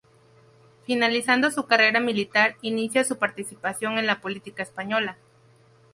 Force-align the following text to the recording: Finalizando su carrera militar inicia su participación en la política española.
Finalizando 0.83 1.51
su 1.51 1.67
carrera 1.67 1.99
militar 1.99 2.55
inicia 2.63 3.03
su 3.03 3.19
participación 3.19 3.99
en 3.99 4.07
la 4.07 4.19
política 4.19 4.63
española. 4.63 5.19